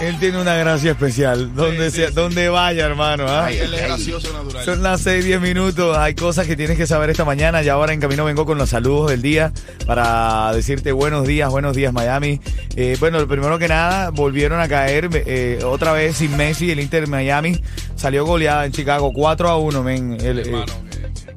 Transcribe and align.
Él 0.00 0.16
tiene 0.20 0.40
una 0.40 0.54
gracia 0.54 0.92
especial. 0.92 1.52
Donde, 1.56 1.90
sea, 1.90 2.10
donde 2.12 2.48
vaya, 2.48 2.86
hermano. 2.86 3.24
¿ah? 3.26 3.50
Él 3.50 3.74
es 3.74 3.82
gracioso 3.82 4.32
natural. 4.32 4.64
Son 4.64 4.80
las 4.80 5.00
6, 5.00 5.24
10 5.24 5.40
minutos. 5.40 5.96
Hay 5.96 6.14
cosas 6.14 6.46
que 6.46 6.54
tienes 6.54 6.76
que 6.76 6.86
saber 6.86 7.10
esta 7.10 7.24
mañana. 7.24 7.64
Y 7.64 7.68
ahora 7.68 7.92
en 7.92 7.98
camino 8.00 8.24
vengo 8.24 8.46
con 8.46 8.58
los 8.58 8.70
saludos 8.70 9.10
del 9.10 9.22
día 9.22 9.52
para 9.86 10.52
decirte 10.54 10.92
buenos 10.92 11.26
días, 11.26 11.50
buenos 11.50 11.74
días, 11.74 11.92
Miami. 11.92 12.40
Eh, 12.76 12.96
bueno, 13.00 13.26
primero 13.26 13.58
que 13.58 13.66
nada, 13.66 14.10
volvieron 14.10 14.60
a 14.60 14.68
caer 14.68 15.08
eh, 15.26 15.58
otra 15.64 15.92
vez 15.92 16.18
sin 16.18 16.36
Messi. 16.36 16.70
El 16.70 16.78
Inter 16.78 17.08
Miami 17.08 17.60
salió 17.96 18.24
goleada 18.24 18.66
en 18.66 18.72
Chicago 18.72 19.12
4 19.12 19.48
a 19.48 19.56
1, 19.58 19.82
men. 19.82 20.16
El, 20.20 20.38
eh, 20.38 20.42
Hermano, 20.42 20.72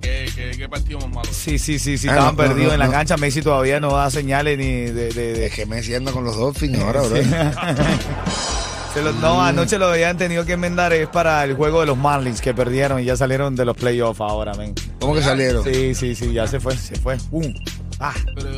¿qué, 0.02 0.30
qué, 0.36 0.52
qué 0.56 0.70
partido 0.70 1.00
más 1.00 1.10
malo? 1.10 1.30
sí, 1.34 1.58
sí, 1.58 1.80
sí, 1.80 1.98
sí. 1.98 2.08
Ah, 2.08 2.12
estaban 2.12 2.36
no, 2.36 2.44
perdidos 2.44 2.68
no, 2.68 2.74
en 2.74 2.80
la 2.80 2.86
no. 2.86 2.92
cancha. 2.92 3.18
Messi 3.18 3.42
todavía 3.42 3.80
no 3.80 3.92
da 3.96 4.12
señales 4.12 4.56
ni 4.60 4.66
de- 4.92 5.12
de- 5.14 5.34
de, 5.34 5.46
Es 5.48 5.54
que 5.56 5.66
Messi 5.66 5.96
anda 5.96 6.12
con 6.12 6.24
los 6.24 6.38
Dolphins 6.38 6.78
ahora, 6.80 7.02
bro. 7.02 7.18
Se 8.94 9.02
los- 9.02 9.16
no, 9.16 9.42
anoche 9.42 9.78
lo 9.78 9.88
habían 9.88 10.18
tenido 10.18 10.46
que 10.46 10.54
enmendar 10.54 10.92
es 10.92 11.08
para 11.08 11.44
el 11.46 11.56
juego 11.56 11.80
de 11.80 11.86
los 11.86 11.98
Marlins 11.98 12.42
que 12.42 12.54
perdieron 12.54 13.00
y 13.00 13.06
ya 13.06 13.16
salieron 13.16 13.56
de 13.56 13.64
los 13.64 13.78
playoffs 13.78 14.20
ahora, 14.20 14.54
men. 14.56 14.74
¿Cómo 15.00 15.14
que 15.16 15.22
salieron? 15.22 15.64
Sí, 15.64 15.96
sí, 15.96 16.14
sí, 16.14 16.34
ya 16.34 16.46
se 16.46 16.60
fue, 16.60 16.76
se 16.76 16.96
fue. 16.98 17.16
¡Pum! 17.30 17.54
Ah, 18.02 18.14
Pero 18.36 18.50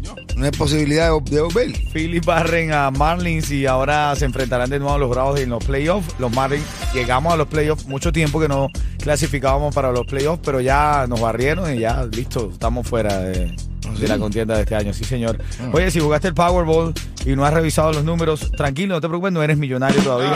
yo, 0.00 0.14
No 0.36 0.44
hay 0.46 0.50
posibilidad 0.52 1.10
de, 1.10 1.30
de 1.30 1.40
volver. 1.42 1.72
Phillies 1.92 2.24
barren 2.24 2.72
a 2.72 2.90
Marlins 2.90 3.50
y 3.50 3.66
ahora 3.66 4.14
se 4.16 4.24
enfrentarán 4.24 4.70
de 4.70 4.78
nuevo 4.78 4.94
a 4.94 4.98
los 4.98 5.10
Bravos 5.10 5.38
en 5.38 5.50
los 5.50 5.62
playoffs. 5.62 6.14
Los 6.18 6.32
Marlins 6.32 6.64
llegamos 6.94 7.34
a 7.34 7.36
los 7.36 7.48
playoffs, 7.48 7.86
mucho 7.86 8.10
tiempo 8.10 8.40
que 8.40 8.48
no 8.48 8.68
clasificábamos 9.02 9.74
para 9.74 9.92
los 9.92 10.06
playoffs, 10.06 10.40
pero 10.42 10.60
ya 10.62 11.04
nos 11.08 11.20
barrieron 11.20 11.74
y 11.74 11.80
ya, 11.80 12.04
listo, 12.10 12.48
estamos 12.52 12.86
fuera 12.88 13.18
de, 13.18 13.54
de 13.98 14.08
la 14.08 14.18
contienda 14.18 14.56
de 14.56 14.62
este 14.62 14.74
año. 14.74 14.92
Sí, 14.92 15.04
señor. 15.04 15.38
Oye, 15.72 15.90
si 15.90 16.00
jugaste 16.00 16.28
el 16.28 16.34
Powerball 16.34 16.94
y 17.24 17.36
no 17.36 17.44
has 17.44 17.54
revisado 17.54 17.92
los 17.92 18.04
números, 18.04 18.50
tranquilo, 18.56 18.94
no 18.94 19.00
te 19.00 19.08
preocupes, 19.08 19.32
no 19.32 19.42
eres 19.42 19.58
millonario 19.58 20.02
todavía. 20.02 20.34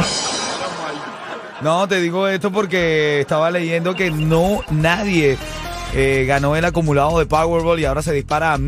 No, 1.61 1.89
te 1.89 2.01
digo 2.01 2.29
esto 2.29 2.53
porque 2.53 3.21
estaba 3.21 3.51
leyendo 3.51 3.97
que 3.97 4.11
no 4.13 4.63
nadie 4.71 5.37
eh, 5.95 6.25
ganó 6.27 6.55
el 6.55 6.65
acumulado 6.65 7.19
de 7.19 7.27
Powerball 7.27 7.81
y 7.81 7.85
ahora 7.85 8.03
se 8.03 8.13
dispara 8.13 8.53
a 8.53 8.59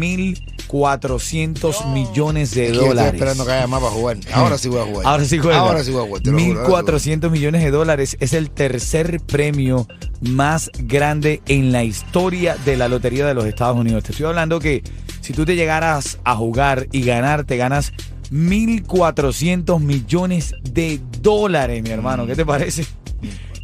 1.400 0.71 1.93
millones 1.93 2.55
de 2.55 2.67
Es 2.67 2.71
que 2.71 2.75
yo 2.77 2.81
Estoy 2.83 2.89
dólares. 2.89 3.13
esperando 3.15 3.45
que 3.47 3.53
haya 3.53 3.67
más 3.67 3.81
para 3.81 3.93
jugar. 3.93 4.17
Ahora 4.33 4.59
sí 4.59 4.69
voy 4.69 4.81
a 4.81 4.85
jugar. 4.85 5.07
Ahora 5.07 5.25
sí 5.25 5.39
juega. 5.39 5.59
Ahora 5.59 5.85
sí 5.85 5.91
voy 5.91 6.03
a 6.03 6.07
jugar. 6.07 6.23
te 6.23 6.31
lo 6.31 6.39
juro, 6.39 6.61
ahora 6.77 6.99
sí 6.99 7.11
1.400 7.11 7.31
millones 7.31 7.63
de 7.63 7.71
dólares 7.71 8.17
es 8.21 8.33
el 8.33 8.51
tercer 8.51 9.21
premio 9.21 9.87
más 10.21 10.71
grande 10.79 11.43
en 11.47 11.73
la 11.73 11.85
historia 11.85 12.57
de 12.65 12.77
la 12.77 12.89
Lotería 12.89 13.27
de 13.27 13.35
los 13.35 13.45
Estados 13.47 13.77
Unidos. 13.77 14.05
Te 14.05 14.13
estoy 14.13 14.27
hablando 14.27 14.59
que 14.61 14.83
si 15.21 15.33
tú 15.33 15.45
te 15.45 15.57
llegaras 15.57 16.19
a 16.25 16.35
jugar 16.37 16.87
y 16.93 17.03
ganar, 17.03 17.45
te 17.45 17.57
ganas 17.57 17.93
1.400 18.33 19.81
millones 19.81 20.55
de 20.63 21.01
dólares, 21.21 21.83
mi 21.83 21.91
hermano. 21.91 22.27
¿Qué 22.27 22.37
te 22.37 22.47
parece? 22.47 22.87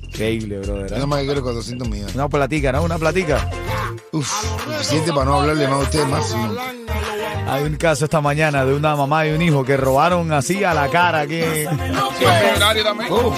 Increíble, 0.09 0.59
brother. 0.59 0.81
voy. 0.83 0.89
Yo 0.89 0.95
nada 0.95 1.07
más 1.07 1.19
que 1.21 1.27
quiero 1.27 1.43
400 1.43 1.89
millones. 1.89 2.15
Una 2.15 2.29
platica, 2.29 2.73
¿no? 2.73 2.83
Una 2.83 2.99
platica. 2.99 3.51
Uf, 4.13 4.31
suficiente 4.65 5.13
para 5.13 5.27
no 5.27 5.41
hablarle 5.41 5.69
más 5.69 5.81
a 5.81 5.83
ustedes 5.83 6.09
más. 6.09 6.29
sí. 6.29 6.96
Hay 7.49 7.63
un 7.65 7.77
caso 7.77 8.05
esta 8.07 8.21
mañana 8.21 8.65
de 8.65 8.75
una 8.75 8.97
mamá 8.97 9.27
y 9.27 9.31
un 9.31 9.41
hijo 9.41 9.65
que 9.65 9.77
robaron 9.77 10.33
así 10.33 10.65
a 10.65 10.75
la 10.75 10.89
cara 10.89 11.21
aquí. 11.21 11.41
sí, 11.41 11.61
es 11.61 11.71
millonario 11.73 12.83
también. 12.85 13.13
Uf. 13.13 13.35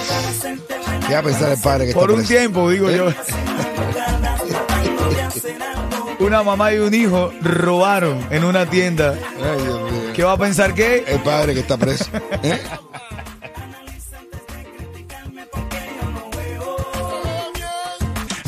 ¿Qué 1.07 1.13
va 1.13 1.19
a 1.19 1.23
pensar 1.23 1.51
el 1.51 1.61
padre 1.61 1.87
que 1.87 1.93
Por 1.93 2.09
está 2.09 2.13
un 2.13 2.25
preso? 2.25 2.33
tiempo, 2.39 2.69
digo 2.69 2.89
yo. 2.91 3.09
Una 6.19 6.43
mamá 6.43 6.73
y 6.73 6.79
un 6.79 6.93
hijo 6.93 7.31
robaron 7.41 8.25
en 8.31 8.43
una 8.43 8.65
tienda. 8.65 9.13
Ay, 9.13 9.63
Dios 9.63 9.91
mío. 9.91 10.13
¿Qué 10.15 10.23
va 10.23 10.33
a 10.33 10.37
pensar 10.37 10.73
qué? 10.73 11.03
El 11.07 11.19
padre 11.19 11.53
que 11.53 11.59
está 11.61 11.77
preso. 11.77 12.05
¿Eh? 12.43 12.59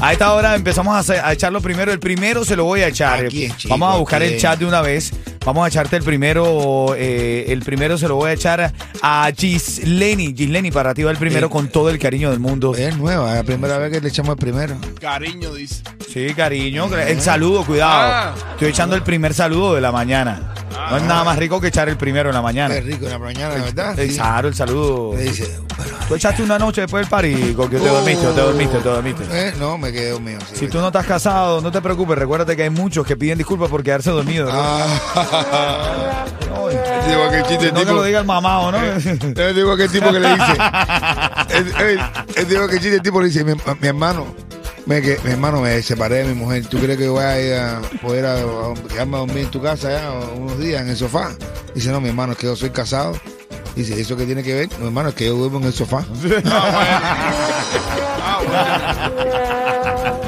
A 0.03 0.13
esta 0.13 0.33
hora 0.33 0.55
empezamos 0.55 0.95
a, 0.95 0.99
hacer- 0.99 1.22
a 1.23 1.31
echarlo 1.31 1.61
primero. 1.61 1.91
El 1.91 1.99
primero 1.99 2.43
se 2.43 2.55
lo 2.55 2.66
voy 2.66 2.81
a 2.81 2.88
echar. 2.88 3.28
Vamos 3.69 3.89
a 3.89 3.93
¿A 3.93 3.97
buscar 3.97 4.23
el 4.23 4.39
chat 4.39 4.57
de 4.57 4.66
una 4.66 4.81
vez. 4.81 5.11
Vamos 5.46 5.66
a 5.66 5.68
echarte 5.69 5.96
el 5.97 6.03
primero. 6.03 6.94
eh, 6.96 7.46
el 7.50 7.62
primero 7.63 7.97
se 7.97 8.07
lo 8.07 8.16
voy 8.16 8.29
a 8.29 8.34
echar 8.34 8.72
a 9.02 9.31
Gisleni. 9.35 10.34
Gisleni, 10.35 10.69
para 10.72 10.94
ti 10.94 11.03
va 11.03 11.12
el 11.12 11.18
primero 11.18 11.47
Eh. 11.47 11.50
con 11.50 11.68
todo 11.69 11.90
el 11.90 11.97
cariño 11.97 12.29
del 12.29 12.40
mundo. 12.40 12.75
Es 12.75 12.96
nueva, 12.97 13.31
es 13.31 13.38
la 13.38 13.44
primera 13.44 13.78
vez 13.79 13.91
que 13.91 14.02
le 14.02 14.09
echamos 14.09 14.31
el 14.34 14.38
primero. 14.38 14.75
Cariño, 15.00 15.53
dice. 15.53 15.84
Sí, 16.12 16.34
cariño. 16.35 16.94
El 16.96 17.22
saludo, 17.22 17.66
cuidado. 17.66 17.91
Ah. 18.35 18.35
Estoy 18.52 18.69
echando 18.69 18.96
el 18.96 19.02
primer 19.03 19.34
saludo 19.34 19.74
de 19.75 19.81
la 19.81 19.91
mañana. 19.91 20.53
No 20.90 20.97
es 20.97 21.03
nada 21.03 21.24
más 21.24 21.38
rico 21.38 21.62
que 21.62 21.68
echar 21.68 21.88
el 21.90 21.97
primero 21.97 22.30
en 22.30 22.36
la 22.36 22.42
mañana. 22.42 22.74
Qué 22.74 22.81
rico 22.81 23.06
en 23.06 23.12
la 23.12 23.19
mañana, 23.19 23.56
¿verdad? 23.56 24.00
Eh, 24.00 24.09
Sí. 24.09 24.16
Claro, 24.16 24.47
el 24.47 24.56
saludo. 24.56 25.14
Me 25.14 25.24
dice, 25.24 25.59
bueno, 25.78 25.92
Tú 26.08 26.16
echaste 26.16 26.44
una 26.44 26.59
noche 26.59 26.81
después 26.81 27.02
del 27.06 27.09
party, 27.09 27.34
que 27.34 27.78
te 27.78 27.88
dormiste, 27.88 28.25
te 28.28 28.42
dormiste, 28.42 28.78
te 28.80 28.90
dormiste. 28.90 29.24
eh, 29.31 29.53
no, 29.59 29.78
me 29.78 29.91
quedé 29.94 30.12
dormido. 30.12 30.40
sí, 30.50 30.56
Si 30.58 30.68
tú 30.68 30.80
no 30.80 30.88
estás 30.88 31.06
casado, 31.06 31.62
no 31.62 31.72
te 31.72 31.81
preocupes, 31.81 32.18
recuérdate 32.18 32.56
que 32.58 32.64
hay 32.64 32.70
muchos 32.70 33.06
que 33.06 33.16
piden 33.16 33.38
disculpas 33.38 33.70
por 33.70 33.81
quedarse 33.84 34.09
dormidos. 34.09 34.52
¿no? 34.53 34.59
Ah, 34.62 36.25
Ay, 36.53 36.78
digo 37.08 37.30
que 37.30 37.38
el 37.38 37.44
chiste 37.46 37.68
no 37.72 37.74
que 37.75 37.80
tipo, 37.86 37.94
lo 37.94 38.03
diga 38.03 38.20
el 38.20 38.25
mamado, 38.25 38.72
¿no? 38.74 38.78
Él 38.80 39.56
digo 39.56 39.78
que 39.78 39.84
el 39.86 39.91
tipo 39.91 40.12
que 40.12 40.20
le 40.20 40.30
dice. 40.30 40.53
él- 41.50 42.00
él 42.36 42.47
digo 42.47 42.68
que 42.68 42.75
el 42.75 42.81
chiste 42.81 42.96
el 42.97 43.02
tipo 43.02 43.22
le 43.22 43.28
dice, 43.28 43.44
mi, 43.46 43.53
mi 43.80 43.88
hermano, 43.88 44.25
me, 44.86 45.02
que, 45.02 45.18
mi 45.24 45.31
hermano 45.31 45.62
me 45.62 45.81
separé 45.81 46.18
de 46.18 46.25
mi 46.25 46.34
mujer. 46.34 46.66
¿Tú 46.68 46.80
crees 46.80 46.97
que 46.97 47.08
voy 47.08 47.24
a 47.24 47.42
ir 47.42 47.53
a 47.53 47.81
poder 48.02 48.25
a, 48.25 48.36
a 48.36 48.74
quedarme 48.90 49.18
a 49.18 49.19
dormir 49.19 49.46
en 49.46 49.52
tu 49.52 49.62
casa 49.62 49.92
ya 49.92 50.12
unos 50.36 50.59
días 50.59 50.81
en 50.81 50.90
el 50.90 50.97
sofá? 50.97 51.31
Dice, 51.74 51.92
no, 51.92 52.02
mi 52.02 52.09
hermano, 52.09 52.34
es 52.34 52.38
que 52.38 52.47
yo 52.47 52.56
soy 52.56 52.72
casado. 52.72 53.14
Dice, 53.75 54.00
¿eso 54.00 54.18
qué 54.18 54.25
tiene 54.25 54.44
que 54.44 54.53
ver? 54.53 54.70
Mi 54.80 54.88
hermano, 54.88 55.09
es 55.09 55.16
que 55.16 55.25
yo 55.25 55.36
duermo 55.36 55.59
en 55.59 55.66
el 55.66 55.74
sofá. 55.74 56.06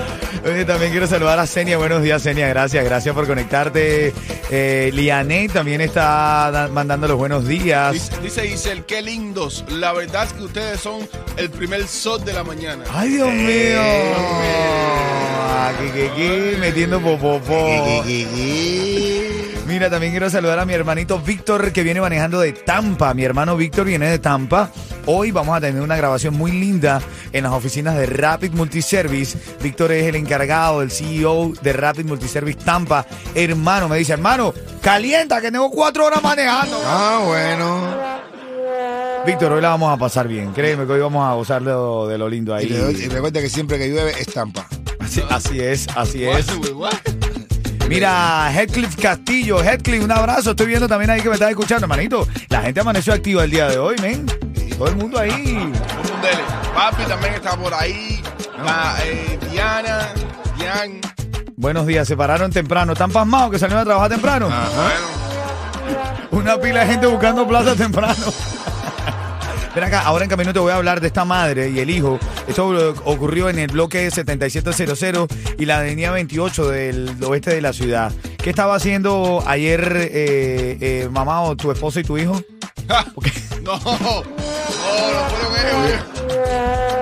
Oye, 0.53 0.65
también 0.65 0.91
quiero 0.91 1.07
saludar 1.07 1.39
a 1.39 1.47
Senia. 1.47 1.77
Buenos 1.79 2.03
días, 2.03 2.21
Senia. 2.21 2.47
Gracias, 2.47 2.85
gracias 2.85 3.15
por 3.15 3.25
conectarte. 3.25 4.13
Eh, 4.51 4.91
Liané 4.93 5.49
también 5.49 5.81
está 5.81 6.51
da- 6.51 6.67
mandando 6.67 7.07
los 7.07 7.17
buenos 7.17 7.47
días. 7.47 7.91
Dice, 7.93 8.11
dice 8.21 8.47
Giselle, 8.47 8.83
qué 8.85 9.01
lindos. 9.01 9.65
La 9.69 9.93
verdad 9.93 10.25
es 10.25 10.33
que 10.33 10.43
ustedes 10.43 10.79
son 10.79 11.07
el 11.37 11.49
primer 11.49 11.87
sol 11.87 12.23
de 12.23 12.33
la 12.33 12.43
mañana. 12.43 12.83
¡Ay, 12.93 13.09
Dios 13.09 13.33
mío! 13.33 13.81
Aquí, 15.69 15.87
aquí, 15.89 16.01
aquí, 16.11 16.57
metiendo 16.59 16.99
popopó. 17.01 18.03
Mira, 19.65 19.89
también 19.89 20.11
quiero 20.11 20.29
saludar 20.29 20.59
a 20.59 20.65
mi 20.65 20.73
hermanito 20.73 21.19
Víctor 21.19 21.71
que 21.71 21.81
viene 21.81 21.99
manejando 21.99 22.39
de 22.41 22.51
Tampa. 22.53 23.13
Mi 23.15 23.23
hermano 23.23 23.57
Víctor 23.57 23.85
viene 23.85 24.07
de 24.09 24.19
Tampa. 24.19 24.69
Hoy 25.05 25.31
vamos 25.31 25.55
a 25.57 25.59
tener 25.59 25.81
una 25.81 25.97
grabación 25.97 26.33
muy 26.35 26.51
linda 26.51 27.01
en 27.33 27.43
las 27.43 27.51
oficinas 27.51 27.95
de 27.97 28.05
Rapid 28.05 28.51
Multiservice. 28.53 29.37
Víctor 29.61 29.91
es 29.91 30.05
el 30.07 30.15
encargado, 30.15 30.81
el 30.81 30.91
CEO 30.91 31.51
de 31.61 31.73
Rapid 31.73 32.05
Multiservice 32.05 32.59
Tampa. 32.63 33.05
Hermano, 33.35 33.89
me 33.89 33.97
dice, 33.97 34.13
hermano, 34.13 34.53
calienta 34.81 35.41
que 35.41 35.51
tengo 35.51 35.69
cuatro 35.71 36.05
horas 36.05 36.23
manejando. 36.23 36.81
Ah, 36.85 37.21
bueno. 37.25 38.13
Víctor, 39.25 39.51
hoy 39.53 39.61
la 39.61 39.69
vamos 39.69 39.93
a 39.93 39.97
pasar 39.97 40.27
bien. 40.27 40.53
Créeme 40.53 40.85
que 40.85 40.93
hoy 40.93 41.01
vamos 41.01 41.25
a 41.29 41.33
gozar 41.33 41.61
de 41.63 41.71
lo, 41.71 42.07
de 42.07 42.17
lo 42.17 42.29
lindo 42.29 42.53
Y, 42.53 42.63
ahí. 42.63 42.69
le 42.69 42.77
doy- 42.79 42.95
y 43.03 43.07
recuerda 43.09 43.41
que 43.41 43.49
siempre 43.49 43.77
que 43.77 43.89
llueve, 43.89 44.13
estampa. 44.21 44.67
Así, 44.99 45.21
así 45.29 45.59
es, 45.59 45.87
así 45.95 46.23
es. 46.23 46.45
Mira, 47.89 48.49
Headcliff 48.53 48.95
Castillo, 48.95 49.61
Headcliff, 49.61 50.01
un 50.03 50.11
abrazo. 50.13 50.51
Estoy 50.51 50.67
viendo 50.67 50.87
también 50.87 51.11
ahí 51.11 51.21
que 51.21 51.27
me 51.27 51.35
estás 51.35 51.49
escuchando, 51.49 51.83
hermanito. 51.85 52.25
La 52.49 52.61
gente 52.61 52.79
amaneció 52.79 53.13
activa 53.13 53.43
el 53.43 53.51
día 53.51 53.67
de 53.67 53.77
hoy, 53.77 53.95
men. 54.01 54.25
Todo 54.83 54.91
el 54.91 54.97
mundo 54.97 55.17
ahí. 55.17 55.71
Papi 56.75 57.03
también 57.03 57.35
está 57.35 57.55
por 57.55 57.73
ahí. 57.73 58.21
La, 58.65 58.97
eh, 59.05 59.39
Diana. 59.49 60.09
Chan. 60.59 60.99
Buenos 61.55 61.87
días, 61.87 62.05
se 62.05 62.17
pararon 62.17 62.51
temprano. 62.51 62.91
¿Están 62.91 63.09
pasmados 63.09 63.49
que 63.51 63.59
salieron 63.59 63.83
a 63.83 63.85
trabajar 63.85 64.09
temprano? 64.11 64.47
Bueno, 64.47 66.27
Una 66.31 66.57
pila 66.59 66.81
de 66.81 66.87
gente 66.87 67.07
buscando 67.07 67.47
plaza 67.47 67.75
temprano. 67.75 68.13
Ven 69.73 69.85
acá, 69.85 70.01
ahora 70.01 70.25
en 70.25 70.29
camino 70.29 70.51
te 70.51 70.59
voy 70.59 70.73
a 70.73 70.75
hablar 70.75 70.99
de 70.99 71.07
esta 71.07 71.23
madre 71.23 71.69
y 71.69 71.79
el 71.79 71.89
hijo. 71.89 72.19
Esto 72.45 72.77
eh, 72.77 72.93
ocurrió 73.05 73.47
en 73.47 73.59
el 73.59 73.71
bloque 73.71 74.11
7700 74.11 75.29
y 75.57 75.65
la 75.65 75.77
avenida 75.77 76.11
28 76.11 76.69
del 76.71 77.23
oeste 77.23 77.55
de 77.55 77.61
la 77.61 77.71
ciudad. 77.71 78.11
¿Qué 78.37 78.49
estaba 78.49 78.75
haciendo 78.75 79.41
ayer 79.47 79.93
eh, 79.95 80.77
eh, 80.81 81.09
mamá 81.09 81.41
o 81.43 81.55
tu 81.55 81.71
esposo 81.71 82.01
y 82.01 82.03
tu 82.03 82.17
hijo? 82.17 82.41
no, 83.65 83.79
no, 83.79 83.97
no 83.99 85.57
ellos. 85.57 86.01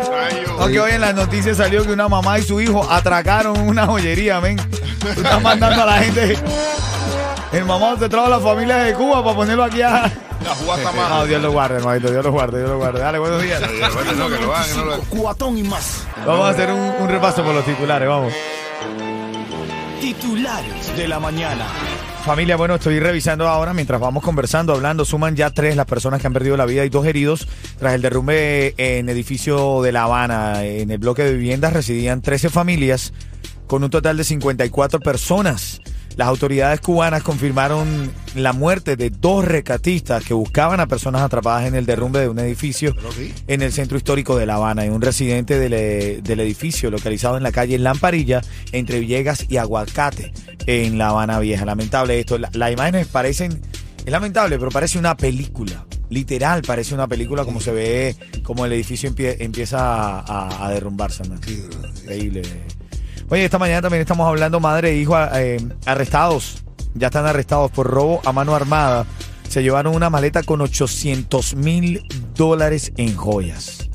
Rayo. 0.10 0.56
Aunque 0.60 0.80
hoy 0.80 0.92
en 0.92 1.02
las 1.02 1.16
noticias 1.16 1.58
salió 1.58 1.84
que 1.84 1.92
una 1.92 2.08
mamá 2.08 2.38
y 2.40 2.44
su 2.44 2.62
hijo 2.62 2.86
atracaron 2.90 3.60
una 3.68 3.86
joyería, 3.88 4.40
men. 4.40 4.58
Tú 5.00 5.08
estás 5.08 5.42
mandando 5.44 5.82
a 5.84 5.86
la 5.86 5.98
gente. 6.00 6.38
El 7.52 7.66
mamá 7.66 7.96
te 7.98 8.08
trajo 8.08 8.28
a 8.28 8.30
la 8.30 8.40
familia 8.40 8.78
de 8.78 8.94
Cuba 8.94 9.24
para 9.24 9.36
ponerlo 9.36 9.64
aquí 9.64 9.82
a. 9.82 10.12
La 10.44 10.56
jugada 10.56 10.84
No, 10.92 10.94
más. 10.94 11.28
Dios 11.28 11.42
lo 11.42 11.52
guarde, 11.52 11.76
hermanito. 11.78 12.10
Dios 12.12 12.24
lo 12.24 12.32
guarde, 12.32 12.60
Dios 12.60 12.70
lo 12.70 12.78
guarde. 12.78 13.00
Dale, 13.00 13.20
buenos 13.20 13.42
días. 13.42 13.62
Bueno, 13.94 14.12
no, 14.14 14.30
que 14.30 14.42
lo 14.42 14.56
hagan, 14.56 14.78
no 14.78 14.86
lo. 14.86 14.98
Cuatón 15.04 15.58
y 15.58 15.64
más. 15.64 16.04
Vamos 16.26 16.46
a 16.48 16.50
hacer 16.50 16.72
un, 16.72 16.80
un 17.00 17.08
repaso 17.10 17.44
por 17.44 17.54
los 17.54 17.66
titulares, 17.66 18.08
vamos. 18.08 18.34
Titulares 20.00 20.96
de 20.98 21.08
la 21.08 21.20
mañana. 21.20 21.66
Familia, 22.26 22.56
bueno, 22.56 22.76
estoy 22.76 23.00
revisando 23.00 23.48
ahora 23.48 23.74
mientras 23.74 24.00
vamos 24.00 24.24
conversando, 24.24 24.74
hablando. 24.74 25.06
Suman 25.06 25.36
ya 25.36 25.50
tres 25.50 25.76
las 25.76 25.88
personas 25.88 26.22
que 26.22 26.28
han 26.28 26.34
perdido 26.34 26.56
la 26.56 26.68
vida 26.68 26.86
y 26.86 26.90
dos 26.90 27.06
heridos 27.08 27.48
tras 27.80 27.96
el 27.96 28.04
derrumbe 28.04 28.76
en 28.78 29.10
edificio 29.10 29.82
de 29.82 29.92
La 29.92 30.04
Habana. 30.04 30.64
En 30.64 30.92
el 30.92 31.00
bloque 31.00 31.24
de 31.24 31.34
viviendas 31.34 31.74
residían 31.74 32.22
13 32.22 32.50
familias 32.50 33.12
con 33.66 33.84
un 33.84 33.90
total 33.90 34.18
de 34.18 34.24
54 34.24 35.00
personas. 35.00 35.82
Las 36.18 36.28
autoridades 36.28 36.82
cubanas 36.82 37.24
confirmaron 37.24 38.12
la 38.36 38.54
muerte 38.54 38.96
de 38.96 39.10
dos 39.10 39.46
recatistas 39.46 40.24
que 40.24 40.34
buscaban 40.34 40.80
a 40.80 40.88
personas 40.88 41.22
atrapadas 41.22 41.66
en 41.68 41.76
el 41.76 41.86
derrumbe 41.86 42.20
de 42.20 42.28
un 42.30 42.38
edificio 42.40 42.94
en 43.48 43.62
el 43.62 43.72
centro 43.72 43.98
histórico 43.98 44.38
de 44.38 44.46
La 44.46 44.56
Habana 44.56 44.86
y 44.86 44.90
un 44.90 45.02
residente 45.02 45.58
del, 45.58 45.74
eh, 45.74 46.20
del 46.24 46.40
edificio 46.42 46.92
localizado 46.92 47.38
en 47.38 47.44
la 47.44 47.52
calle 47.52 47.78
Lamparilla 47.78 48.42
entre 48.72 49.00
Villegas 49.00 49.46
y 49.50 49.58
Aguacate 49.58 50.34
en 50.68 50.98
La 50.98 51.10
Habana 51.10 51.40
Vieja. 51.40 51.66
Lamentable 51.66 52.20
esto. 52.20 52.38
La- 52.38 52.50
las 52.54 52.72
imágenes 52.72 53.08
parecen, 53.08 53.62
es 54.06 54.12
lamentable, 54.12 54.60
pero 54.60 54.70
parece 54.72 55.00
una 55.00 55.16
película. 55.18 55.86
Literal, 56.10 56.62
parece 56.62 56.94
una 56.94 57.08
película 57.08 57.46
como 57.46 57.62
se 57.62 57.72
ve, 57.72 58.16
como 58.44 58.66
el 58.66 58.74
edificio 58.74 59.10
empie- 59.10 59.38
empieza 59.40 59.80
a, 59.80 60.20
a- 60.20 60.66
a 60.68 60.70
derrumbarse. 60.72 61.24
¿no? 61.28 61.36
Increíble. 62.02 62.42
Oye, 63.32 63.46
esta 63.46 63.58
mañana 63.58 63.82
también 63.82 64.02
estamos 64.02 64.28
hablando 64.28 64.60
madre 64.60 64.90
e 64.90 64.98
hijo 64.98 65.18
eh, 65.18 65.58
arrestados. 65.86 66.64
Ya 66.96 67.08
están 67.08 67.26
arrestados 67.26 67.72
por 67.72 67.88
robo 67.88 68.20
a 68.26 68.34
mano 68.34 68.54
armada. 68.54 69.06
Se 69.48 69.64
llevaron 69.64 69.96
una 69.96 70.10
maleta 70.10 70.44
con 70.44 70.60
800 70.60 71.56
mil 71.56 72.06
dólares 72.36 72.92
en 72.98 73.16
joyas. 73.16 73.90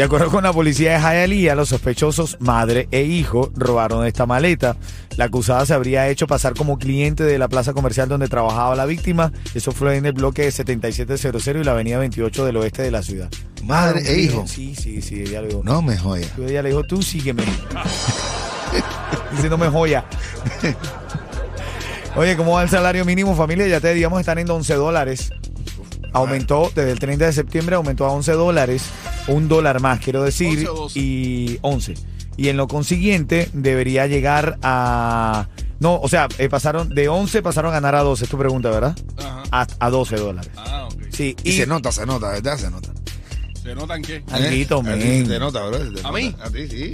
De 0.00 0.04
acuerdo 0.04 0.30
con 0.30 0.44
la 0.44 0.52
policía 0.54 0.92
de 0.92 0.98
Hialeah, 0.98 1.54
los 1.54 1.68
sospechosos, 1.68 2.38
madre 2.40 2.88
e 2.90 3.02
hijo, 3.02 3.52
robaron 3.54 4.06
esta 4.06 4.24
maleta. 4.24 4.78
La 5.18 5.26
acusada 5.26 5.66
se 5.66 5.74
habría 5.74 6.08
hecho 6.08 6.26
pasar 6.26 6.54
como 6.54 6.78
cliente 6.78 7.22
de 7.22 7.36
la 7.38 7.48
plaza 7.48 7.74
comercial 7.74 8.08
donde 8.08 8.26
trabajaba 8.26 8.74
la 8.74 8.86
víctima. 8.86 9.30
Eso 9.54 9.72
fue 9.72 9.98
en 9.98 10.06
el 10.06 10.14
bloque 10.14 10.40
de 10.44 10.52
7700 10.52 11.46
y 11.48 11.64
la 11.64 11.72
avenida 11.72 11.98
28 11.98 12.46
del 12.46 12.56
oeste 12.56 12.80
de 12.80 12.90
la 12.90 13.02
ciudad. 13.02 13.28
Madre 13.62 14.00
e 14.10 14.20
hijo. 14.20 14.46
Sí, 14.46 14.74
sí, 14.74 15.02
sí, 15.02 15.20
ella 15.20 15.42
le 15.42 15.48
dijo. 15.48 15.60
No 15.64 15.82
me 15.82 15.98
joya. 15.98 16.28
Ella 16.38 16.62
le 16.62 16.70
dijo, 16.70 16.82
tú 16.84 17.02
sígueme. 17.02 17.42
Diciéndome 19.32 19.68
joya. 19.68 20.06
Oye, 22.16 22.38
¿cómo 22.38 22.52
va 22.52 22.62
el 22.62 22.70
salario 22.70 23.04
mínimo, 23.04 23.36
familia? 23.36 23.66
Ya 23.66 23.80
te 23.80 23.92
digamos, 23.92 24.18
están 24.18 24.38
en 24.38 24.50
11 24.50 24.74
dólares. 24.76 25.30
Aumentó 26.12 26.70
desde 26.74 26.92
el 26.92 26.98
30 26.98 27.26
de 27.26 27.32
septiembre, 27.32 27.76
aumentó 27.76 28.04
a 28.06 28.10
11 28.12 28.32
dólares. 28.32 28.84
Un 29.28 29.48
dólar 29.48 29.80
más, 29.80 30.00
quiero 30.00 30.22
decir. 30.22 30.50
11 30.58 30.68
o 30.68 30.74
12. 30.74 30.98
Y 30.98 31.58
11. 31.62 31.94
Y 32.36 32.48
en 32.48 32.56
lo 32.56 32.68
consiguiente, 32.68 33.48
debería 33.52 34.06
llegar 34.06 34.58
a. 34.62 35.48
No, 35.78 35.98
o 36.00 36.08
sea, 36.08 36.28
eh, 36.38 36.48
pasaron 36.48 36.90
de 36.94 37.08
11 37.08 37.42
pasaron 37.42 37.70
a 37.70 37.74
ganar 37.74 37.94
a 37.94 38.00
12, 38.02 38.24
es 38.24 38.30
tu 38.30 38.36
pregunta, 38.38 38.70
¿verdad? 38.70 38.96
Ajá. 39.18 39.42
A, 39.50 39.66
a 39.78 39.90
12 39.90 40.16
dólares. 40.16 40.50
Ah, 40.56 40.88
ok. 40.92 41.02
Sí, 41.10 41.34
Y 41.42 41.52
se 41.52 41.66
nota, 41.66 41.90
se 41.90 42.04
nota, 42.06 42.28
¿verdad? 42.30 42.58
Se 42.58 42.70
nota. 42.70 42.90
¿Se 43.62 43.74
notan 43.74 44.02
qué? 44.02 44.22
Alguito. 44.30 44.80
A 44.80 44.82
ti 44.82 44.88
men. 44.88 45.26
Se 45.26 45.38
nota, 45.38 45.66
bro. 45.66 45.78
se 45.78 45.90
te 45.90 46.06
¿A 46.06 46.12
mí? 46.12 46.30
nota. 46.30 46.44
A 46.44 46.50
ti, 46.50 46.68
sí. 46.68 46.92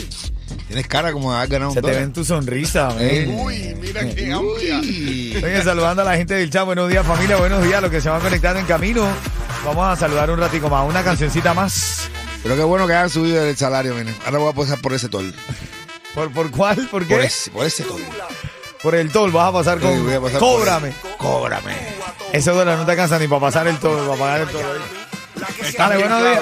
Tienes 0.66 0.86
cara 0.88 1.12
como 1.12 1.30
de 1.32 1.38
haber 1.38 1.48
ganado 1.50 1.70
un 1.70 1.74
Se 1.74 1.80
te 1.80 1.86
ve 1.86 1.92
dólar. 1.92 2.06
en 2.06 2.12
tu 2.12 2.24
sonrisa, 2.24 2.88
men. 2.98 3.00
Eh. 3.08 3.26
Uy, 3.38 3.76
mira 3.80 4.00
qué 4.14 4.32
amplia. 4.32 4.78
Oye, 4.80 5.62
saludando 5.62 6.02
a 6.02 6.04
la 6.04 6.16
gente 6.16 6.34
del 6.34 6.50
chat. 6.50 6.64
Buenos 6.64 6.88
días, 6.90 7.06
familia. 7.06 7.36
Buenos 7.36 7.62
días. 7.64 7.80
Los 7.80 7.90
que 7.90 8.00
se 8.00 8.08
van 8.08 8.20
conectando 8.20 8.60
en 8.60 8.66
camino. 8.66 9.06
Vamos 9.64 9.86
a 9.86 9.96
saludar 9.96 10.30
un 10.30 10.38
ratico 10.40 10.68
más. 10.68 10.88
Una 10.88 11.02
cancioncita 11.04 11.54
más. 11.54 12.08
Pero 12.42 12.56
qué 12.56 12.62
bueno 12.62 12.86
que 12.86 12.94
hayan 12.94 13.10
subido 13.10 13.44
el 13.44 13.56
salario, 13.56 13.94
miren. 13.94 14.14
Ahora 14.24 14.38
voy 14.38 14.50
a 14.50 14.52
pasar 14.52 14.80
por 14.80 14.92
ese 14.92 15.08
tol. 15.08 15.32
¿Por, 16.14 16.32
por 16.32 16.50
cuál? 16.50 16.76
¿Por 16.88 17.02
qué? 17.06 17.14
Por 17.14 17.16
Por, 17.18 17.24
ese, 17.26 17.50
por 17.50 17.66
ese 17.66 17.84
tol. 17.84 18.00
el 18.94 19.10
tol. 19.10 19.30
Vas 19.32 19.48
a 19.48 19.52
pasar 19.52 19.78
con. 19.80 19.92
Sí, 19.94 20.00
voy 20.02 20.14
a 20.14 20.20
pasar 20.20 20.38
por 20.40 20.48
Cóbrame. 20.48 20.88
ese. 20.88 20.98
Cóbrame. 21.18 21.72
Ese 22.32 22.50
dólar 22.50 22.78
no 22.78 22.84
te 22.84 22.90
alcanza 22.92 23.18
ni 23.18 23.28
para 23.28 23.40
pasar 23.40 23.66
el 23.68 23.78
tol, 23.78 23.98
para 24.06 24.18
pagar 24.18 24.40
el 24.42 24.48
tol. 24.48 24.62
Dale, 25.78 25.96
buenos 25.98 26.20
días. 26.22 26.40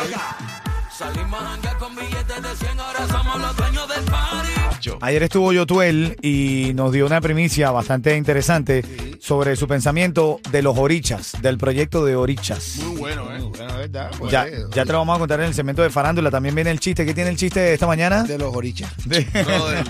Ayer 5.01 5.23
estuvo 5.23 5.53
Yotuel 5.53 6.17
y 6.23 6.73
nos 6.75 6.93
dio 6.93 7.07
una 7.07 7.21
primicia 7.21 7.71
bastante 7.71 8.17
interesante 8.17 8.85
sobre 9.21 9.57
su 9.57 9.67
pensamiento 9.67 10.41
de 10.51 10.63
los 10.63 10.77
orichas, 10.79 11.33
del 11.41 11.59
proyecto 11.59 12.05
de 12.05 12.17
orichas. 12.17 12.77
Muy 12.85 12.97
bueno, 12.99 13.23
¿eh? 13.35 13.41
Bueno, 13.41 13.77
¿verdad? 13.77 14.11
Pues, 14.19 14.31
Ya, 14.31 14.47
eh, 14.47 14.65
ya 14.73 14.85
te 14.85 14.93
lo 14.93 14.99
vamos 14.99 15.17
a 15.17 15.19
contar 15.19 15.41
en 15.41 15.47
el 15.47 15.55
segmento 15.55 15.83
de 15.83 15.91
farándula. 15.91 16.31
También 16.31 16.55
viene 16.55 16.71
el 16.71 16.81
chiste. 16.81 17.05
¿Qué 17.07 17.15
tiene 17.15 17.31
el 17.31 17.37
chiste 17.37 17.73
esta 17.73 17.87
mañana? 17.87 18.25
De 18.25 18.39
los 18.39 18.55
orichas. 18.55 18.93
De-. 19.05 19.27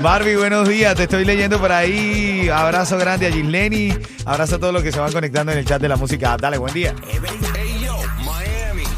Barbie, 0.00 0.36
buenos 0.36 0.68
días. 0.68 0.94
Te 0.94 1.02
estoy 1.04 1.24
leyendo 1.24 1.60
por 1.60 1.72
ahí. 1.72 2.48
Abrazo 2.48 2.96
grande 2.98 3.26
a 3.26 3.32
Gisleni. 3.32 3.92
Abrazo 4.24 4.56
a 4.56 4.58
todos 4.58 4.72
los 4.72 4.82
que 4.82 4.92
se 4.92 5.00
van 5.00 5.12
conectando 5.12 5.52
en 5.52 5.58
el 5.58 5.64
chat 5.64 5.80
de 5.82 5.88
la 5.88 5.96
música. 5.96 6.36
Dale, 6.36 6.56
buen 6.58 6.72
día. 6.72 6.94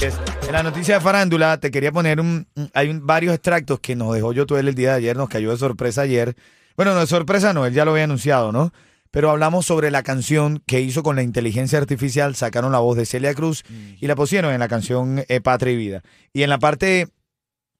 Es- 0.00 0.14
En 0.50 0.54
la 0.56 0.64
noticia 0.64 0.94
de 0.94 1.00
farándula 1.00 1.58
te 1.60 1.70
quería 1.70 1.92
poner 1.92 2.18
un... 2.20 2.44
hay 2.74 2.88
un- 2.88 3.06
varios 3.06 3.32
extractos 3.34 3.78
que 3.78 3.94
nos 3.94 4.12
dejó 4.12 4.32
Yotuel 4.32 4.66
el 4.66 4.74
día 4.74 4.90
de 4.90 4.96
ayer. 4.96 5.16
Nos 5.16 5.28
cayó 5.28 5.52
de 5.52 5.56
sorpresa 5.56 6.00
ayer. 6.02 6.34
Bueno, 6.76 6.92
no 6.92 6.98
de 6.98 7.06
sorpresa 7.06 7.52
no, 7.52 7.66
él 7.66 7.72
ya 7.72 7.84
lo 7.84 7.92
había 7.92 8.02
anunciado, 8.02 8.50
¿no? 8.50 8.72
Pero 9.12 9.30
hablamos 9.30 9.64
sobre 9.64 9.92
la 9.92 10.02
canción 10.02 10.60
que 10.66 10.80
hizo 10.80 11.04
con 11.04 11.14
la 11.14 11.22
inteligencia 11.22 11.78
artificial. 11.78 12.34
Sacaron 12.34 12.72
la 12.72 12.80
voz 12.80 12.96
de 12.96 13.06
Celia 13.06 13.32
Cruz 13.32 13.62
y 14.00 14.08
la 14.08 14.16
pusieron 14.16 14.52
en 14.52 14.58
la 14.58 14.66
canción 14.66 15.22
eh, 15.28 15.40
Patria 15.40 15.72
y 15.72 15.76
Vida. 15.76 16.02
Y 16.32 16.42
en 16.42 16.50
la 16.50 16.58
parte 16.58 17.06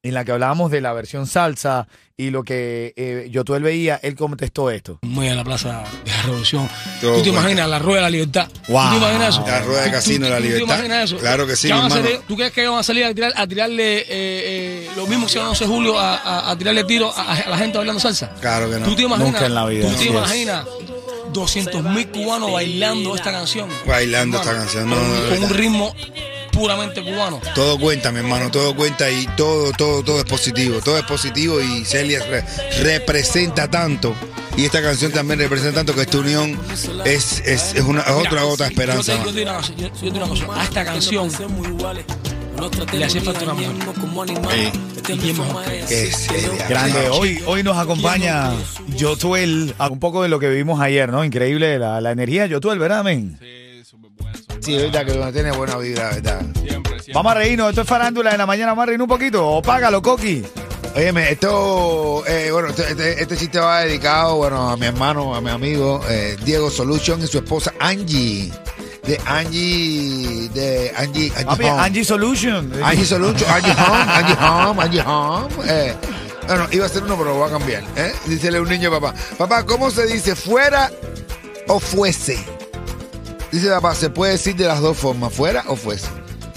en 0.03 0.15
la 0.15 0.25
que 0.25 0.33
hablábamos 0.33 0.71
de 0.71 0.81
la 0.81 0.93
versión 0.93 1.27
salsa 1.27 1.87
y 2.17 2.31
lo 2.31 2.43
que 2.43 2.93
eh, 2.97 3.29
Yotuel 3.31 3.63
veía, 3.63 3.99
él 4.03 4.15
contestó 4.15 4.71
esto. 4.71 4.99
muy 5.03 5.29
a 5.29 5.35
la 5.35 5.45
Plaza 5.45 5.85
de 6.05 6.11
la 6.11 6.23
Revolución. 6.23 6.69
Todo 7.01 7.17
¿Tú 7.17 7.23
te 7.23 7.31
bueno. 7.31 7.43
imaginas 7.45 7.69
la 7.69 7.79
Rueda 7.79 7.97
de 7.99 8.03
la 8.03 8.11
Libertad? 8.11 8.49
Wow. 8.69 8.83
¿Tú 8.85 8.91
te 8.91 8.97
imaginas 8.97 9.29
eso? 9.31 9.45
La 9.47 9.61
Rueda 9.61 9.81
de 9.83 9.87
¿Tú- 9.89 9.93
Casino 9.93 10.25
de 10.27 10.31
la 10.31 10.37
tú- 10.37 10.43
tú 10.43 10.49
Libertad. 10.49 10.67
¿Te 10.67 10.75
imaginas 10.87 11.05
eso? 11.05 11.17
Claro 11.19 11.47
que 11.47 11.57
sí. 11.57 11.71
¿Tú 12.29 12.37
crees 12.37 12.53
que 12.53 12.67
van 12.67 12.79
a 12.79 12.83
salir 12.83 13.05
a, 13.05 13.15
tirar, 13.15 13.33
a 13.37 13.47
tirarle 13.47 13.99
eh, 14.01 14.07
eh, 14.11 14.91
lo 14.97 15.07
mismo 15.07 15.25
que 15.27 15.31
hicieron 15.31 15.49
11 15.51 15.65
de 15.65 15.71
julio 15.71 15.99
a, 15.99 16.17
a- 16.17 16.51
a 16.51 16.59
tirarle 16.59 16.85
tiro 16.85 17.13
a, 17.15 17.33
a 17.35 17.49
la 17.51 17.59
gente 17.59 17.79
bailando 17.79 18.01
salsa? 18.01 18.31
Claro 18.41 18.71
que 18.71 18.79
no. 18.79 18.87
¿Tú 18.87 18.97
te 18.97 19.03
imaginas? 19.03 19.33
Nunca 19.33 19.47
en 19.47 19.55
la 19.55 19.67
vida, 19.67 19.89
¿Tú 19.89 19.97
te 19.97 20.05
imaginas 20.07 20.67
200 21.33 21.83
mil 21.85 22.09
cubanos 22.09 22.53
bailando 22.53 23.15
esta 23.17 23.33
canción? 23.33 23.69
Bailando 23.87 24.39
esta 24.39 24.53
canción, 24.53 24.91
no, 24.91 24.97
con, 24.97 25.41
no, 25.41 25.47
un 25.47 25.51
ritmo 25.51 25.95
puramente 26.61 27.03
cubano. 27.03 27.41
Todo 27.55 27.79
cuenta, 27.79 28.13
mi 28.13 28.19
hermano, 28.19 28.51
todo 28.51 28.75
cuenta 28.77 29.11
y 29.11 29.27
todo, 29.37 29.73
todo, 29.73 30.03
todo 30.03 30.19
es 30.19 30.25
positivo. 30.25 30.81
Todo 30.85 30.99
es 30.99 31.05
positivo 31.05 31.61
y 31.61 31.85
Celia 31.85 32.23
re- 32.27 32.45
representa 32.83 33.69
tanto. 33.71 34.15
Y 34.57 34.65
esta 34.67 34.83
canción 34.83 35.11
también 35.13 35.39
representa 35.39 35.77
tanto 35.77 35.95
que 35.95 36.03
esta 36.03 36.19
unión 36.19 36.59
es, 37.05 37.41
es, 37.47 37.75
es 37.75 37.83
una, 37.83 38.03
es 38.03 38.11
otra 38.11 38.43
gota 38.43 38.65
de 38.65 38.71
esperanza. 38.71 39.15
Yo 39.17 39.19
te, 39.19 39.25
yo 39.25 39.33
te 39.33 39.39
digo 39.39 39.51
una 39.51 39.59
cosa, 39.61 39.73
yo- 39.77 39.87
yo 39.89 39.93
te 39.95 40.05
digo 40.05 40.17
una 40.17 40.29
cosa. 40.29 40.61
A 40.61 40.65
esta 40.65 40.85
canción 40.85 41.31
le 42.93 43.05
hacía 43.05 43.23
falta 43.23 43.45
una 43.45 43.55
mujer. 43.55 43.71
Eh, 44.55 44.73
es 45.89 46.17
Celia. 46.27 46.67
Grande. 46.69 47.09
Hoy, 47.11 47.43
hoy 47.47 47.63
nos 47.63 47.79
acompaña 47.79 48.53
Yotuel 48.97 49.75
a 49.79 49.89
un 49.89 49.99
poco 49.99 50.23
de 50.23 50.29
lo 50.29 50.39
que 50.39 50.49
vivimos 50.49 50.79
ayer, 50.81 51.11
¿no? 51.11 51.25
Increíble 51.25 51.79
la, 51.79 52.01
la 52.03 52.11
energía 52.11 52.43
de 52.43 52.51
Yotuel, 52.51 52.79
¿verdad, 52.79 53.03
men? 53.03 53.39
Sí, 53.41 53.47
Sí, 54.61 54.77
verdad 54.77 55.07
que 55.07 55.13
uno 55.13 55.33
tiene 55.33 55.51
buena 55.53 55.77
vibra, 55.77 56.11
¿verdad? 56.11 56.41
Siempre, 56.61 56.93
siempre. 56.93 57.15
Vamos 57.15 57.33
a 57.33 57.35
reírnos. 57.37 57.69
Esto 57.71 57.81
es 57.83 57.87
farándula 57.89 58.31
de 58.33 58.39
la 58.39 58.47
mañana. 58.47 58.73
Vamos 58.73 58.83
a 58.85 58.87
reírnos 58.87 59.07
un 59.07 59.11
poquito. 59.11 59.47
O 59.49 59.63
págalo, 59.63 60.03
Coqui. 60.03 60.45
Óyeme, 60.95 61.31
esto, 61.31 62.25
eh, 62.27 62.51
bueno, 62.51 62.69
este, 62.69 62.83
este, 62.91 63.23
este 63.23 63.37
chiste 63.37 63.61
va 63.61 63.83
dedicado, 63.83 64.37
bueno, 64.37 64.71
a 64.71 64.77
mi 64.77 64.87
hermano, 64.87 65.37
a 65.37 65.41
mi 65.41 65.49
amigo 65.51 66.01
eh, 66.09 66.37
Diego 66.45 66.69
Solution 66.69 67.23
y 67.23 67.27
su 67.29 67.39
esposa 67.39 67.73
Angie. 67.79 68.53
De 69.07 69.19
Angie, 69.25 70.49
de 70.53 70.93
Angie, 70.97 71.31
Angie 71.31 71.45
Papi, 71.45 71.65
Home. 71.65 71.81
Angie 71.81 72.05
Solution. 72.05 72.73
Angie 72.83 73.05
Solution, 73.07 73.51
Angie 73.51 73.71
Home, 73.73 74.13
Angie 74.13 74.37
Home, 74.41 74.83
Angie 74.83 75.03
Home. 75.07 75.49
Eh, 75.67 75.95
No, 76.49 76.57
no, 76.59 76.67
iba 76.73 76.87
a 76.87 76.89
ser 76.89 77.05
uno, 77.05 77.17
pero 77.17 77.31
lo 77.31 77.37
voy 77.37 77.49
a 77.49 77.53
cambiar. 77.53 77.85
¿eh? 77.97 78.13
Dícele 78.27 78.59
a 78.59 78.61
un 78.63 78.69
niño, 78.69 78.91
papá. 78.91 79.15
Papá, 79.39 79.65
¿cómo 79.65 79.91
se 79.93 80.07
dice 80.07 80.35
fuera 80.35 80.91
o 81.69 81.79
fuese? 81.79 82.37
Dice 83.53 83.69
papá, 83.69 83.95
se 83.95 84.11
puede 84.11 84.33
decir 84.33 84.55
de 84.57 84.67
las 84.67 84.81
dos 84.81 84.97
formas, 84.97 85.33
fuera 85.33 85.65
o 85.67 85.77
fuese. 85.77 86.09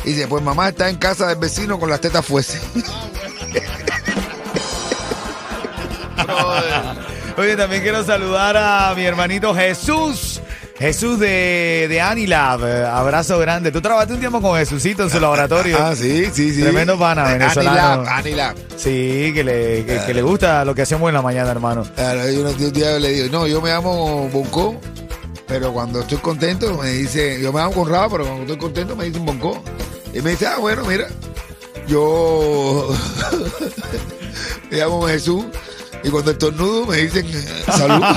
Dice, 0.03 0.27
pues 0.27 0.43
mamá 0.43 0.69
está 0.69 0.89
en 0.89 0.97
casa 0.97 1.27
del 1.27 1.37
vecino 1.37 1.79
con 1.79 1.89
las 1.89 2.01
tetas 2.01 2.25
fuese. 2.25 2.59
Oye, 7.37 7.55
también 7.55 7.81
quiero 7.81 8.03
saludar 8.03 8.55
a 8.57 8.93
mi 8.95 9.03
hermanito 9.05 9.55
Jesús. 9.55 10.39
Jesús 10.77 11.19
de, 11.19 11.87
de 11.87 12.01
Anilab. 12.01 12.63
Abrazo 12.63 13.39
grande. 13.39 13.71
Tú 13.71 13.81
trabajaste 13.81 14.13
un 14.13 14.19
tiempo 14.19 14.41
con 14.41 14.57
Jesucito 14.57 15.03
en 15.03 15.09
su 15.09 15.19
laboratorio. 15.19 15.77
Ah, 15.83 15.95
sí, 15.95 16.25
sí, 16.31 16.53
sí. 16.53 16.61
Tremendo 16.61 16.97
pana 16.99 17.23
venezolano. 17.23 18.01
Anilab, 18.01 18.07
Anilab. 18.07 18.55
Sí, 18.77 19.31
que 19.33 19.43
le, 19.43 19.85
que, 19.85 19.99
que 20.05 20.13
le 20.13 20.21
gusta 20.21 20.63
lo 20.65 20.75
que 20.75 20.83
hacemos 20.83 21.07
en 21.09 21.15
la 21.15 21.21
mañana, 21.21 21.51
hermano. 21.51 21.83
Claro, 21.95 22.29
yo 22.29 22.41
un 22.41 22.73
día 22.73 22.99
le 22.99 23.09
digo, 23.09 23.27
no, 23.31 23.47
yo 23.47 23.61
me 23.61 23.69
llamo 23.69 24.29
Bonco, 24.29 24.79
pero 25.47 25.73
cuando 25.73 26.01
estoy 26.01 26.17
contento 26.19 26.77
me 26.77 26.89
dice, 26.89 27.41
yo 27.41 27.51
me 27.51 27.59
llamo 27.59 27.73
Conrado, 27.73 28.09
pero 28.11 28.25
cuando 28.25 28.41
estoy 28.43 28.57
contento 28.57 28.95
me 28.95 29.05
dicen 29.05 29.25
Bonco. 29.25 29.61
Y 30.13 30.21
me 30.21 30.31
dice, 30.31 30.47
ah, 30.47 30.57
bueno, 30.59 30.83
mira, 30.85 31.07
yo 31.87 32.89
me 34.71 34.77
llamo 34.77 35.07
Jesús 35.07 35.45
y 36.03 36.09
cuando 36.09 36.31
estornudo 36.31 36.85
me 36.85 36.97
dicen 36.97 37.25
salud. 37.67 38.03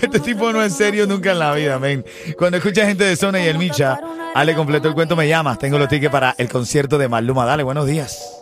Este 0.00 0.20
tipo 0.20 0.52
no 0.52 0.62
es 0.62 0.74
serio 0.74 1.06
nunca 1.06 1.32
en 1.32 1.38
la 1.38 1.52
vida, 1.52 1.78
men. 1.78 2.04
Cuando 2.38 2.56
escucha 2.56 2.86
gente 2.86 3.04
de 3.04 3.16
Zona 3.16 3.40
y 3.40 3.46
el 3.46 3.58
Micha, 3.58 4.00
Ale 4.34 4.54
completó 4.54 4.88
el 4.88 4.94
cuento, 4.94 5.14
me 5.16 5.28
llamas. 5.28 5.58
Tengo 5.58 5.78
los 5.78 5.88
tickets 5.88 6.10
para 6.10 6.34
el 6.38 6.48
concierto 6.48 6.98
de 6.98 7.08
Maluma. 7.08 7.44
Dale, 7.44 7.62
buenos 7.62 7.86
días. 7.86 8.39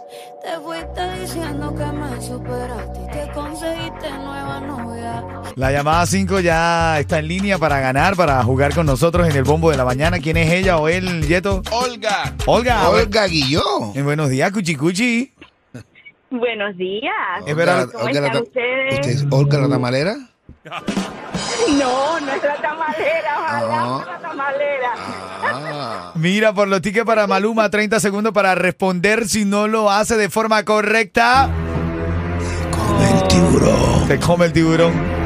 La 5.59 5.73
llamada 5.73 6.07
5 6.07 6.39
ya 6.39 7.01
está 7.01 7.19
en 7.19 7.27
línea 7.27 7.59
para 7.59 7.81
ganar, 7.81 8.15
para 8.15 8.41
jugar 8.45 8.73
con 8.75 8.87
nosotros 8.87 9.29
en 9.29 9.35
el 9.35 9.43
bombo 9.43 9.73
de 9.73 9.77
la 9.77 9.85
mañana. 9.85 10.21
¿Quién 10.21 10.37
es 10.37 10.53
ella 10.53 10.77
o 10.79 10.87
él, 10.87 11.27
Yeto? 11.27 11.63
Olga. 11.73 12.33
Olga. 12.47 12.89
Olga 12.89 13.27
Guilló. 13.27 13.63
Eh, 13.97 14.03
buenos 14.03 14.31
días, 14.31 14.53
Cuchicuchi. 14.53 15.33
Buenos 16.31 16.77
días. 16.77 17.13
Es 17.45 17.57
verdad. 17.57 17.89
¿Cómo 17.91 18.05
Olga 18.05 18.21
la 18.21 18.27
están 18.29 18.43
ta- 18.45 18.49
ustedes? 18.49 18.95
¿Usted 18.95 19.11
es 19.11 19.27
Olga 19.31 19.59
la 19.59 19.69
tamalera? 19.69 20.17
No, 21.77 22.21
no 22.21 22.33
es 22.33 22.43
la 22.45 22.55
tamalera, 22.63 23.39
ojalá 23.41 23.61
No. 23.81 23.99
no. 23.99 24.05
la 24.05 24.19
tamalera. 24.21 24.93
Ah. 25.43 26.13
Mira, 26.15 26.53
por 26.53 26.69
los 26.69 26.81
tickets 26.83 27.05
para 27.05 27.27
Maluma, 27.27 27.69
30 27.69 27.99
segundos 27.99 28.33
para 28.33 28.55
responder. 28.55 29.27
Si 29.27 29.45
no 29.45 29.67
lo 29.67 29.91
hace 29.91 30.17
de 30.17 30.29
forma 30.31 30.65
correcta, 30.65 31.51
Come 32.71 33.11
el 33.11 33.27
tiburón. 33.29 34.07
te 34.09 34.19
come 34.21 34.45
el 34.47 34.53
tiburón. 34.53 35.18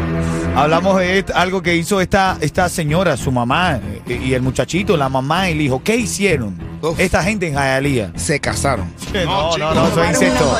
Hablamos 0.55 0.99
de 0.99 1.25
algo 1.35 1.63
que 1.63 1.75
hizo 1.77 2.01
esta, 2.01 2.37
esta 2.41 2.69
señora, 2.69 3.17
su 3.17 3.33
mamá 3.33 3.81
eh, 4.07 4.21
y 4.23 4.35
el 4.35 4.43
muchachito, 4.43 4.97
la 4.97 5.09
mamá 5.09 5.49
y 5.49 5.53
el 5.53 5.61
hijo. 5.63 5.83
¿Qué 5.83 5.97
hicieron 5.97 6.59
Uf. 6.83 6.99
esta 7.01 7.23
gente 7.25 7.49
en 7.49 7.55
Hialeah? 7.55 8.13
Se 8.17 8.39
casaron. 8.39 8.93
No, 9.13 9.25
no, 9.25 9.55
chicos. 9.55 9.75
no, 9.75 9.87
eso 9.89 9.89
es 9.89 9.95
¿Robaron 9.97 10.11
incesto. 10.11 10.59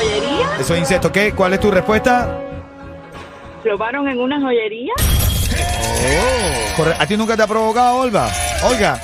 Eso 0.59 0.73
es 0.73 0.79
incesto. 0.79 1.11
¿Qué? 1.11 1.31
¿Cuál 1.33 1.53
es 1.53 1.59
tu 1.59 1.69
respuesta? 1.71 2.39
¿Robaron 3.63 4.07
en 4.07 4.19
una 4.19 4.41
joyería? 4.41 4.93
Corre- 6.75 6.95
¿A 6.99 7.05
ti 7.05 7.15
nunca 7.15 7.37
te 7.37 7.43
ha 7.43 7.47
provocado, 7.47 7.97
Olga? 7.97 8.29
Olga. 8.63 8.99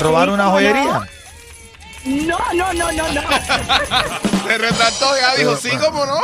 ¿Robar 0.00 0.28
Sí, 0.28 0.34
una 0.34 0.44
¿cómo 0.44 0.56
joyería? 0.56 1.00
No, 2.04 2.38
no, 2.54 2.72
no, 2.72 2.92
no, 2.92 3.08
no. 3.12 3.20
Se 4.48 4.56
retrató, 4.58 5.06
ya 5.20 5.34
dijo, 5.36 5.56
sí, 5.56 5.70
cómo 5.84 6.06
no. 6.06 6.20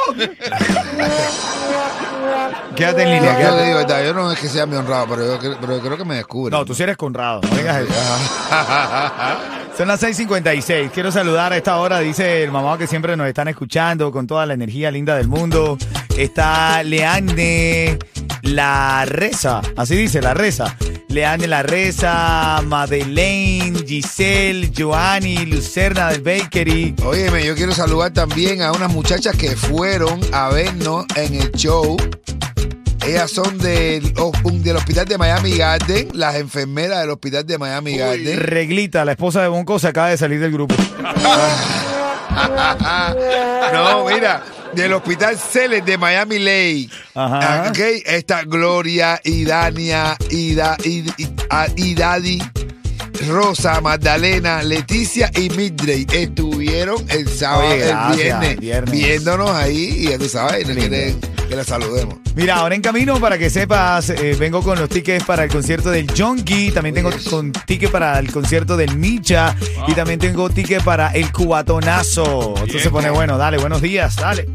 Quédate 2.75 3.03
en 3.03 3.09
Yo, 3.09 3.15
línea, 3.15 3.33
yo 3.33 3.39
quédate. 3.39 3.65
digo, 3.67 3.77
verdad, 3.79 4.05
yo 4.05 4.15
no 4.15 4.33
es 4.33 4.39
que 4.39 4.49
sea 4.49 4.67
mi 4.67 4.77
honrado, 4.77 5.07
pero 5.09 5.27
yo, 5.27 5.39
cre- 5.41 5.57
pero 5.61 5.77
yo 5.77 5.83
creo 5.83 5.97
que 5.99 6.05
me 6.05 6.17
descubre. 6.17 6.51
No, 6.51 6.65
tú 6.65 6.75
sí 6.75 6.83
eres 6.83 6.97
Conrado. 6.97 7.41
No 7.43 7.57
digas 7.57 7.83
eso. 7.83 7.93
Son 9.77 9.89
las 9.89 10.03
6:56. 10.03 10.91
Quiero 10.93 11.11
saludar 11.13 11.53
a 11.53 11.57
esta 11.57 11.77
hora, 11.77 11.99
dice 11.99 12.45
el 12.45 12.51
mamá 12.53 12.79
que 12.79 12.87
siempre 12.87 13.17
nos 13.17 13.27
están 13.27 13.49
escuchando 13.49 14.11
con 14.13 14.27
toda 14.27 14.47
la 14.47 14.55
energía 14.55 14.91
linda 14.91 15.17
del 15.17 15.29
mundo. 15.29 15.77
Está 16.17 16.83
Leanne 16.83 17.99
La 18.43 19.05
Reza, 19.07 19.61
así 19.77 19.97
dice, 19.97 20.23
La 20.23 20.33
Reza. 20.35 20.77
Leanne 21.15 21.47
La 21.47 21.63
Reza, 21.63 22.61
Madeleine, 22.67 23.87
Giselle, 23.87 24.73
Joanny, 24.77 25.47
Lucerna 25.47 26.11
del 26.11 26.23
Bakery. 26.23 26.97
Óyeme, 27.05 27.47
yo 27.47 27.55
quiero 27.55 27.73
saludar 27.73 28.13
también 28.13 28.63
a 28.63 28.73
unas 28.73 28.93
muchachas 28.93 29.37
que 29.37 29.55
fueron 29.55 30.21
a 30.33 30.49
vernos 30.49 31.07
en 31.15 31.37
el 31.37 31.53
show. 31.53 31.97
Ellas 33.07 33.31
son 33.31 33.59
del, 33.59 34.13
oh, 34.19 34.33
del 34.43 34.75
hospital 34.75 35.07
de 35.07 35.17
Miami 35.17 35.57
Garden, 35.57 36.09
las 36.15 36.35
enfermeras 36.35 37.03
del 37.03 37.11
hospital 37.11 37.47
de 37.47 37.59
Miami 37.59 37.97
Garden. 37.97 38.41
Reglita, 38.41 39.05
la 39.05 39.13
esposa 39.13 39.41
de 39.41 39.47
Bonco, 39.47 39.79
se 39.79 39.87
acaba 39.87 40.09
de 40.09 40.17
salir 40.17 40.41
del 40.41 40.51
grupo. 40.51 40.75
No, 43.73 44.05
mira, 44.07 44.43
del 44.75 44.93
hospital 44.93 45.39
Celes 45.39 45.85
de 45.85 45.97
Miami 45.99 46.39
Lake. 46.39 46.89
Ajá. 47.15 47.65
Ah, 47.65 47.71
Ok, 47.71 47.79
está 48.07 48.43
Gloria, 48.45 49.21
Idania, 49.25 50.17
Ida, 50.31 50.77
Id- 50.85 51.13
Id- 51.17 51.43
ah, 51.51 51.67
Idadi, 51.77 52.43
Rosa, 53.29 53.81
Magdalena, 53.81 54.63
Leticia 54.63 55.31
y 55.35 55.49
Midrey 55.51 56.07
estuvieron 56.13 57.05
el 57.09 57.29
sábado, 57.29 57.69
Oye, 57.71 57.91
el 57.91 58.17
viernes, 58.17 58.61
viernes. 58.61 58.91
viéndonos 58.93 59.51
ahí 59.51 59.95
y 60.01 60.09
ya 60.11 60.19
tú 60.19 60.29
sabes, 60.29 60.67
no 60.69 60.75
quieren 60.75 61.19
que 61.55 61.57
la 61.57 61.65
saludemos. 61.65 62.19
Mira, 62.35 62.57
ahora 62.57 62.75
en 62.75 62.83
camino, 62.83 63.21
para 63.21 63.39
que 63.39 63.49
sepas, 63.49 64.11
eh, 64.11 64.37
vengo 64.39 64.63
con 64.63 64.79
los 64.79 64.89
tickets 64.89 65.25
para 65.25 65.45
el 65.45 65.51
concierto 65.51 65.91
del 65.91 66.11
Jonky, 66.13 66.73
también 66.73 66.95
tengo 66.95 67.11
con 67.31 67.53
ticket 67.53 67.91
para 67.91 68.19
el 68.19 68.33
concierto 68.33 68.77
del 68.77 68.97
Micha 68.97 69.55
y 69.87 69.93
también 69.95 70.19
tengo 70.19 70.51
ticket 70.51 70.83
para 70.83 71.13
el 71.13 71.31
Cubatonazo. 71.31 72.55
Esto 72.67 72.79
se 72.79 72.91
pone 72.91 73.11
bueno, 73.11 73.39
dale, 73.39 73.59
buenos 73.59 73.81
días, 73.81 74.17
dale. 74.17 74.49